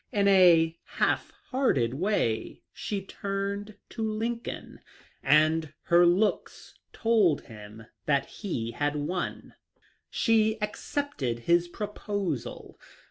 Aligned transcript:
In 0.11 0.27
a 0.27 0.79
half 0.97 1.29
hearted 1.51 1.93
way 1.93 2.63
she 2.73 3.03
turned 3.05 3.75
to 3.89 4.01
Lincoln, 4.01 4.79
and 5.21 5.73
her 5.83 6.07
looks 6.07 6.73
told 6.91 7.41
him 7.41 7.85
that 8.07 8.25
he 8.25 8.71
had 8.71 8.95
won. 8.95 9.53
She 10.09 10.59
accepted 10.59 11.41
his 11.41 11.67
proposal. 11.67 12.79